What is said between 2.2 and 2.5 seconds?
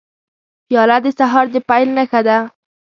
ده.